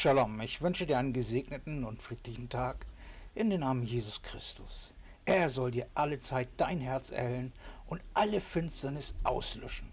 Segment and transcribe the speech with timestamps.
[0.00, 2.86] Shalom, ich wünsche dir einen gesegneten und friedlichen Tag
[3.34, 4.92] in den Namen Jesus Christus.
[5.24, 7.52] Er soll dir alle Zeit dein Herz erhellen
[7.88, 9.88] und alle Finsternis auslöschen.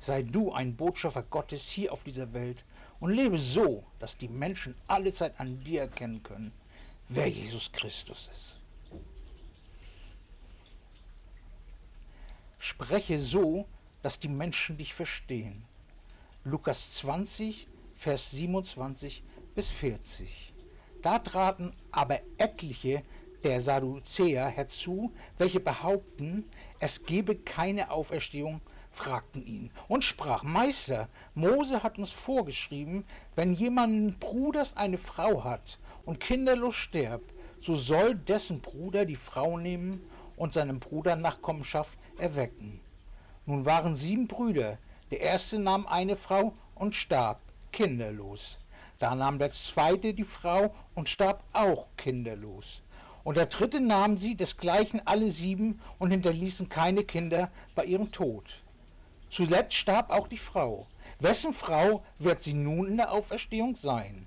[0.00, 2.64] Sei du ein Botschafter Gottes hier auf dieser Welt
[2.98, 6.50] und lebe so, dass die Menschen alle Zeit an dir erkennen können,
[7.08, 8.58] wer Jesus Christus ist.
[12.58, 13.64] Spreche so,
[14.02, 15.62] dass die Menschen dich verstehen.
[16.42, 19.22] Lukas 20, Vers 27
[19.56, 20.52] bis 40.
[21.02, 23.02] Da traten aber etliche
[23.42, 26.44] der Sadduzäer herzu, welche behaupten,
[26.78, 28.60] es gebe keine Auferstehung,
[28.90, 35.78] fragten ihn und sprach, Meister, Mose hat uns vorgeschrieben, wenn jemand Bruders eine Frau hat
[36.04, 40.02] und kinderlos stirbt, so soll dessen Bruder die Frau nehmen
[40.36, 42.80] und seinem Bruder Nachkommenschaft erwecken.
[43.46, 44.78] Nun waren sieben Brüder,
[45.10, 47.40] der erste nahm eine Frau und starb
[47.72, 48.58] kinderlos.
[48.98, 52.82] Da nahm der zweite die Frau und starb auch kinderlos.
[53.24, 58.62] Und der dritte nahm sie desgleichen alle sieben und hinterließen keine Kinder bei ihrem Tod.
[59.28, 60.86] Zuletzt starb auch die Frau.
[61.18, 64.26] Wessen Frau wird sie nun in der Auferstehung sein?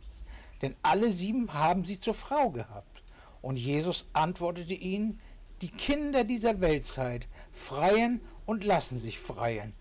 [0.61, 3.03] Denn alle sieben haben sie zur Frau gehabt.
[3.41, 5.19] Und Jesus antwortete ihnen,
[5.61, 9.73] die Kinder dieser Weltzeit freien und lassen sich freien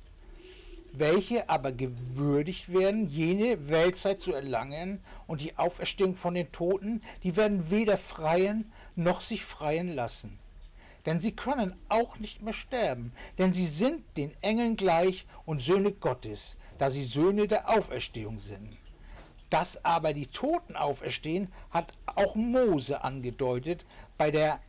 [0.93, 7.37] welche aber gewürdigt werden, jene Weltzeit zu erlangen und die Auferstehung von den Toten, die
[7.37, 10.39] werden weder freien noch sich freien lassen.
[11.07, 15.93] Denn sie können auch nicht mehr sterben, denn sie sind den Engeln gleich und Söhne
[15.93, 18.77] Gottes, da sie Söhne der Auferstehung sind.
[19.51, 23.87] Dass aber die Toten auferstehen, hat auch Mose angedeutet
[24.19, 24.61] bei der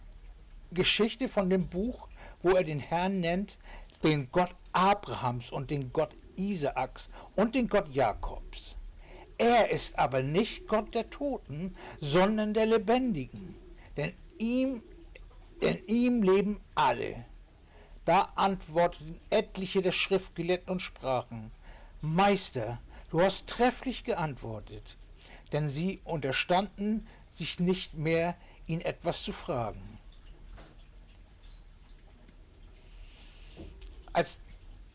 [0.71, 2.07] Geschichte von dem Buch,
[2.41, 3.57] wo er den Herrn nennt,
[4.03, 8.77] den Gott Abrahams und den Gott Isaaks und den Gott Jakobs.
[9.37, 13.55] Er ist aber nicht Gott der Toten, sondern der Lebendigen,
[13.95, 14.83] denn ihm,
[15.61, 17.25] in ihm leben alle.
[18.05, 21.51] Da antworteten etliche der Schriftgelehrten und sprachen,
[22.01, 22.79] Meister,
[23.11, 24.97] du hast trefflich geantwortet,
[25.51, 28.35] denn sie unterstanden sich nicht mehr,
[28.67, 29.99] ihn etwas zu fragen.
[34.11, 34.39] Als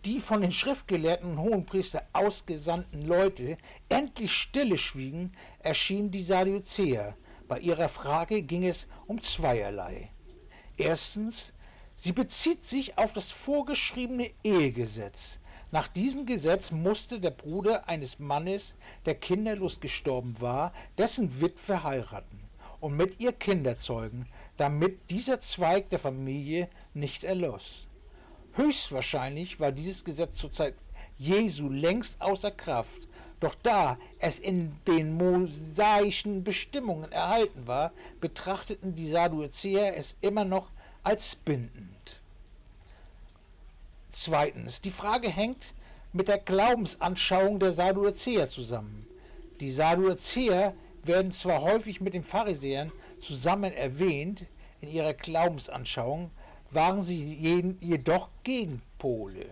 [0.04, 3.56] die von den Schriftgelehrten und Hohenpriester ausgesandten Leute
[3.88, 7.16] endlich stille schwiegen, erschienen die Sadduzäer.
[7.48, 10.10] Bei ihrer Frage ging es um zweierlei.
[10.76, 11.54] Erstens,
[11.94, 15.40] sie bezieht sich auf das vorgeschriebene Ehegesetz.
[15.70, 18.76] Nach diesem Gesetz musste der Bruder eines Mannes,
[19.06, 22.40] der kinderlos gestorben war, dessen Witwe heiraten
[22.80, 24.26] und mit ihr Kinder zeugen,
[24.56, 27.88] damit dieser Zweig der Familie nicht erloss.
[28.56, 30.74] Höchstwahrscheinlich war dieses Gesetz zur Zeit
[31.18, 33.08] Jesu längst außer Kraft.
[33.40, 40.70] Doch da es in den mosaischen Bestimmungen erhalten war, betrachteten die Sadduzäer es immer noch
[41.02, 42.20] als bindend.
[44.12, 45.74] Zweitens, die Frage hängt
[46.12, 49.06] mit der Glaubensanschauung der Sadduzäer zusammen.
[49.60, 54.46] Die Sadduzäer werden zwar häufig mit den Pharisäern zusammen erwähnt
[54.80, 56.30] in ihrer Glaubensanschauung,
[56.74, 59.46] waren sie jedoch Gegenpole.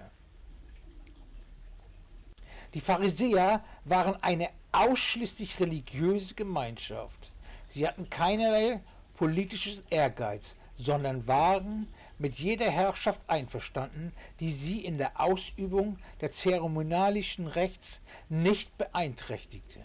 [2.74, 7.30] Die Pharisäer waren eine ausschließlich religiöse Gemeinschaft.
[7.68, 8.80] Sie hatten keinerlei
[9.14, 11.86] politisches Ehrgeiz, sondern waren
[12.18, 19.80] mit jeder Herrschaft einverstanden, die sie in der Ausübung der zeremonialischen Rechts nicht beeinträchtigte.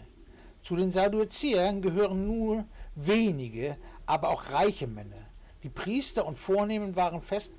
[0.62, 5.27] Zu den Sadduzäern gehören nur wenige, aber auch reiche Männer.
[5.62, 7.52] Die Priester und Vornehmen waren fest,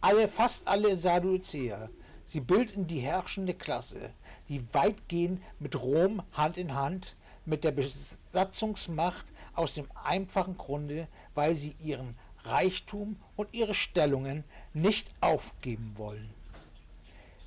[0.00, 1.90] alle, fast alle Sadduzäer.
[2.24, 4.10] Sie bildeten die herrschende Klasse,
[4.48, 7.14] die weitgehend mit Rom Hand in Hand
[7.44, 15.10] mit der Besatzungsmacht aus dem einfachen Grunde, weil sie ihren Reichtum und ihre Stellungen nicht
[15.20, 16.30] aufgeben wollen.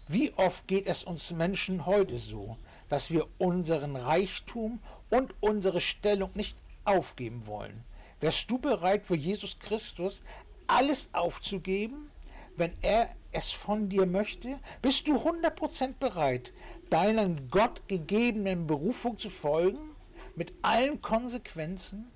[0.07, 2.57] Wie oft geht es uns Menschen heute so,
[2.89, 4.79] dass wir unseren Reichtum
[5.09, 7.83] und unsere Stellung nicht aufgeben wollen?
[8.19, 10.21] Wärst du bereit, für Jesus Christus
[10.67, 12.09] alles aufzugeben,
[12.55, 14.59] wenn er es von dir möchte?
[14.81, 16.53] Bist du 100% bereit,
[16.89, 19.95] deinen Gott gegebenen Berufung zu folgen,
[20.35, 22.11] mit allen Konsequenzen?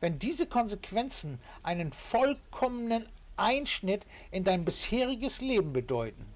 [0.00, 6.26] Wenn diese Konsequenzen einen vollkommenen Einschnitt in dein bisheriges Leben bedeuten,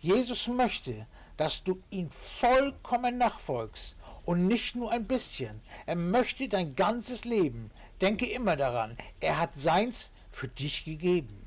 [0.00, 1.06] Jesus möchte,
[1.38, 3.96] dass du ihn vollkommen nachfolgst
[4.28, 5.62] und nicht nur ein bisschen.
[5.86, 7.70] Er möchte dein ganzes Leben.
[8.02, 11.46] Denke immer daran, er hat seins für dich gegeben.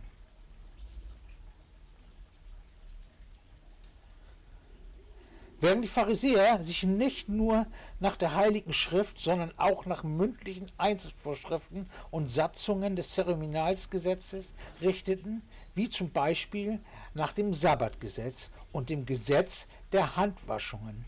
[5.59, 7.67] Während die Pharisäer sich nicht nur
[7.99, 15.43] nach der Heiligen Schrift, sondern auch nach mündlichen Einzelvorschriften und Satzungen des Zeremonialsgesetzes richteten,
[15.75, 16.79] wie zum Beispiel
[17.13, 21.05] nach dem Sabbatgesetz und dem Gesetz der Handwaschungen,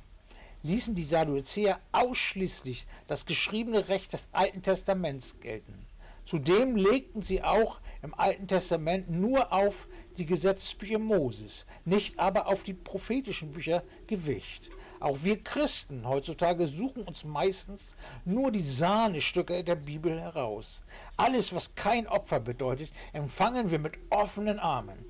[0.63, 5.86] ließen die Sadduzäer ausschließlich das geschriebene Recht des Alten Testaments gelten.
[6.25, 9.88] Zudem legten sie auch im Alten Testament nur auf
[10.18, 14.71] die Gesetzesbücher Moses, nicht aber auf die prophetischen Bücher Gewicht.
[15.01, 17.94] Auch wir Christen heutzutage suchen uns meistens
[18.24, 20.81] nur die Sahnestücke der Bibel heraus.
[21.18, 25.04] Alles, was kein Opfer bedeutet, empfangen wir mit offenen Armen.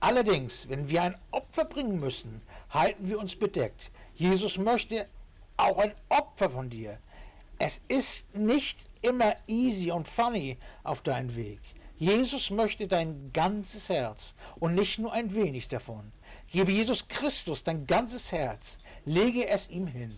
[0.00, 2.40] Allerdings, wenn wir ein Opfer bringen müssen,
[2.70, 3.90] halten wir uns bedeckt.
[4.14, 5.06] Jesus möchte
[5.56, 6.98] auch ein Opfer von dir.
[7.58, 11.60] Es ist nicht immer easy und funny auf deinem Weg.
[11.96, 16.12] Jesus möchte dein ganzes Herz und nicht nur ein wenig davon.
[16.50, 20.14] Gebe Jesus Christus dein ganzes Herz, lege es ihm hin.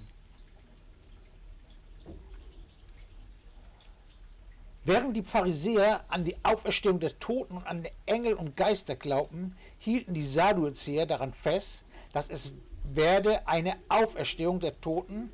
[4.85, 10.15] Während die Pharisäer an die Auferstehung der Toten und an Engel und Geister glaubten, hielten
[10.15, 12.53] die Sadduzäer daran fest, dass es
[12.95, 15.33] werde eine Auferstehung der Toten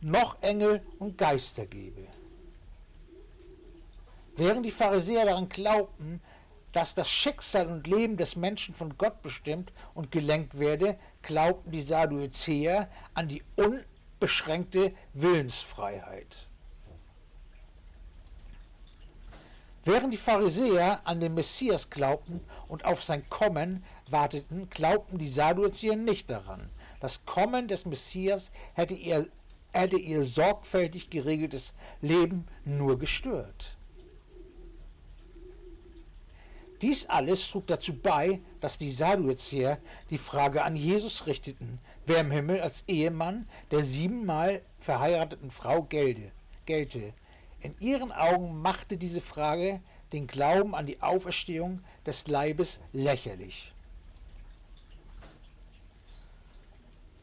[0.00, 2.06] noch Engel und Geister gebe.
[4.36, 6.20] Während die Pharisäer daran glaubten,
[6.72, 11.80] dass das Schicksal und Leben des Menschen von Gott bestimmt und gelenkt werde, glaubten die
[11.80, 16.48] Sadduzäer an die unbeschränkte Willensfreiheit.
[19.84, 25.94] Während die Pharisäer an den Messias glaubten und auf sein Kommen warteten, glaubten die Sadduzäer
[25.94, 26.68] nicht daran.
[27.04, 29.28] Das Kommen des Messias hätte ihr,
[29.74, 33.76] hätte ihr sorgfältig geregeltes Leben nur gestört.
[36.80, 42.30] Dies alles trug dazu bei, dass die Sadduzäer die Frage an Jesus richteten, wer im
[42.30, 46.32] Himmel als Ehemann der siebenmal verheirateten Frau gelte.
[46.64, 47.12] gelte.
[47.60, 49.82] In ihren Augen machte diese Frage
[50.14, 53.73] den Glauben an die Auferstehung des Leibes lächerlich.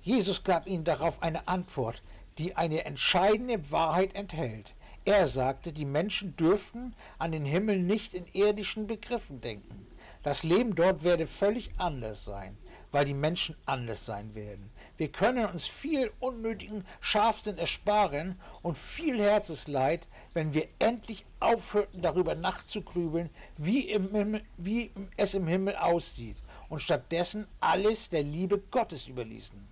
[0.03, 2.01] Jesus gab ihnen darauf eine Antwort,
[2.39, 4.73] die eine entscheidende Wahrheit enthält.
[5.05, 9.85] Er sagte, die Menschen dürften an den Himmel nicht in irdischen Begriffen denken.
[10.23, 12.57] Das Leben dort werde völlig anders sein,
[12.91, 14.71] weil die Menschen anders sein werden.
[14.97, 22.33] Wir können uns viel unnötigen Scharfsinn ersparen und viel Herzensleid, wenn wir endlich aufhörten, darüber
[22.33, 26.37] nachzugrübeln, wie, im Himmel, wie es im Himmel aussieht
[26.69, 29.67] und stattdessen alles der Liebe Gottes überließen.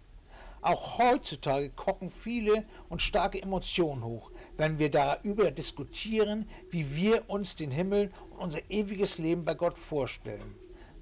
[0.61, 7.55] Auch heutzutage kochen viele und starke Emotionen hoch, wenn wir darüber diskutieren, wie wir uns
[7.55, 10.55] den Himmel und unser ewiges Leben bei Gott vorstellen.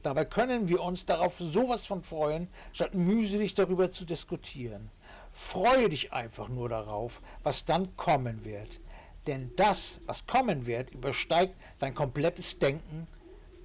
[0.03, 4.91] Dabei können wir uns darauf sowas von freuen, statt mühselig darüber zu diskutieren.
[5.31, 8.79] Freue dich einfach nur darauf, was dann kommen wird.
[9.25, 13.07] Denn das, was kommen wird, übersteigt dein komplettes Denken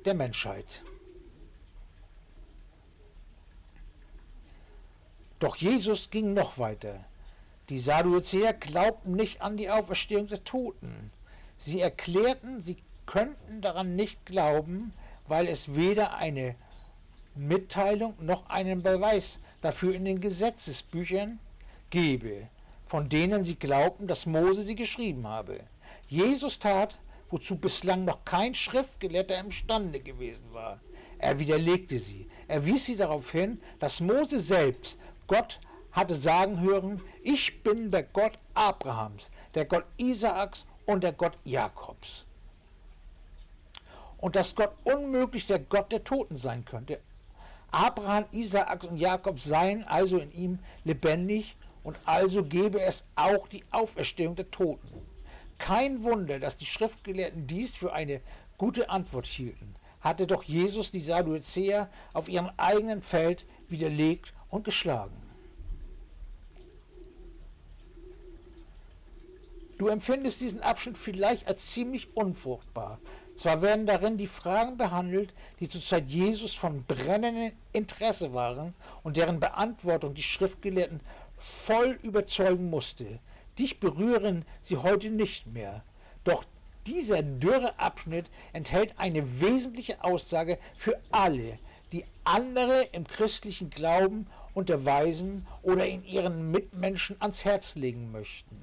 [0.05, 0.83] der Menschheit.
[5.43, 7.05] Doch Jesus ging noch weiter.
[7.69, 11.11] Die Sadduzäer glaubten nicht an die Auferstehung der Toten.
[11.57, 14.93] Sie erklärten, sie könnten daran nicht glauben,
[15.27, 16.55] weil es weder eine
[17.35, 21.41] Mitteilung noch einen Beweis dafür in den Gesetzesbüchern
[21.91, 22.47] gebe,
[22.87, 25.59] von denen sie glaubten, dass Mose sie geschrieben habe.
[26.07, 27.01] Jesus tat,
[27.31, 30.79] wozu bislang noch kein Schriftgelehrter imstande gewesen war.
[31.19, 32.29] Er widerlegte sie.
[32.47, 34.99] Er wies sie darauf hin, dass Mose selbst
[35.33, 35.61] Gott
[35.93, 42.27] hatte sagen hören, ich bin der Gott Abrahams, der Gott Isaaks und der Gott Jakobs.
[44.19, 47.01] Und dass Gott unmöglich der Gott der Toten sein könnte.
[47.71, 53.65] Abraham, Isaaks und Jakob seien also in ihm lebendig und also gebe es auch die
[53.71, 54.87] Auferstehung der Toten.
[55.57, 58.21] Kein Wunder, dass die Schriftgelehrten dies für eine
[58.59, 59.77] gute Antwort hielten.
[60.03, 65.22] Hatte doch Jesus die Sadduzäer auf ihrem eigenen Feld widerlegt und geschlagen.
[69.83, 73.01] Du empfindest diesen Abschnitt vielleicht als ziemlich unfruchtbar.
[73.35, 79.17] Zwar werden darin die Fragen behandelt, die zur Zeit Jesus von brennendem Interesse waren und
[79.17, 81.01] deren Beantwortung die Schriftgelehrten
[81.37, 83.19] voll überzeugen musste.
[83.59, 85.83] Dich berühren sie heute nicht mehr.
[86.23, 86.45] Doch
[86.87, 91.57] dieser dürre Abschnitt enthält eine wesentliche Aussage für alle,
[91.91, 98.62] die andere im christlichen Glauben unterweisen oder in ihren Mitmenschen ans Herz legen möchten.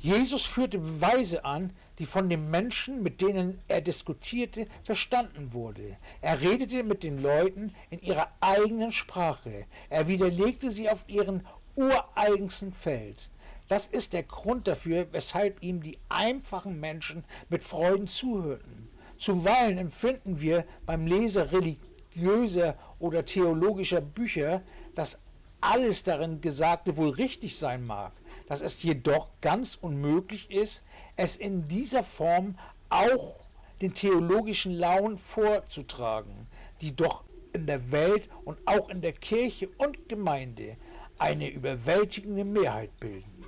[0.00, 5.96] Jesus führte Beweise an, die von den Menschen, mit denen er diskutierte, verstanden wurde.
[6.20, 9.66] Er redete mit den Leuten in ihrer eigenen Sprache.
[9.90, 11.40] Er widerlegte sie auf ihrem
[11.74, 13.28] ureigensten Feld.
[13.66, 18.88] Das ist der Grund dafür, weshalb ihm die einfachen Menschen mit Freuden zuhörten.
[19.18, 24.62] Zuweilen empfinden wir beim Lesen religiöser oder theologischer Bücher,
[24.94, 25.18] dass
[25.60, 28.12] alles darin Gesagte wohl richtig sein mag,
[28.48, 30.82] dass es jedoch ganz unmöglich ist,
[31.16, 33.36] es in dieser Form auch
[33.80, 36.46] den theologischen Launen vorzutragen,
[36.80, 40.76] die doch in der Welt und auch in der Kirche und Gemeinde
[41.18, 43.44] eine überwältigende Mehrheit bilden.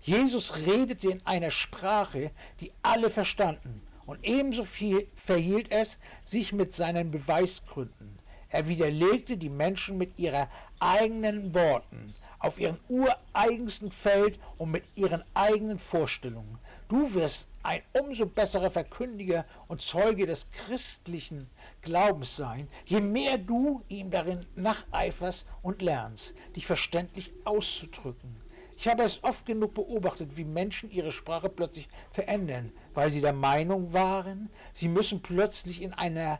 [0.00, 2.30] Jesus redete in einer Sprache,
[2.60, 8.17] die alle verstanden, und ebenso viel verhielt es sich mit seinen Beweisgründen.
[8.50, 10.46] Er widerlegte die Menschen mit ihren
[10.80, 16.58] eigenen Worten, auf ihrem ureigensten Feld und mit ihren eigenen Vorstellungen.
[16.88, 21.50] Du wirst ein umso besserer Verkündiger und Zeuge des christlichen
[21.82, 28.36] Glaubens sein, je mehr du ihm darin nacheiferst und lernst, dich verständlich auszudrücken.
[28.78, 33.32] Ich habe es oft genug beobachtet, wie Menschen ihre Sprache plötzlich verändern, weil sie der
[33.32, 36.38] Meinung waren, sie müssen plötzlich in einer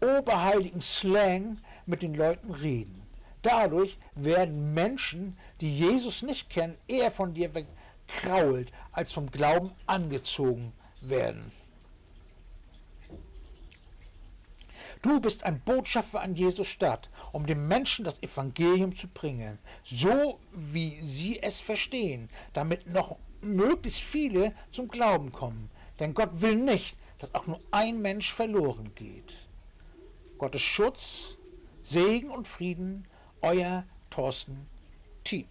[0.00, 3.02] oberheiligen Slang mit den Leuten reden.
[3.42, 10.72] Dadurch werden Menschen, die Jesus nicht kennen, eher von dir wegkrault, als vom Glauben angezogen
[11.00, 11.52] werden.
[15.02, 20.40] Du bist ein Botschafter an Jesus Stadt, um den Menschen das Evangelium zu bringen, so
[20.52, 25.70] wie sie es verstehen, damit noch möglichst viele zum Glauben kommen.
[26.00, 29.47] Denn Gott will nicht, dass auch nur ein Mensch verloren geht.
[30.38, 31.36] Gottes Schutz,
[31.82, 33.06] Segen und Frieden,
[33.40, 34.68] euer Thorsten
[35.24, 35.46] Thiem.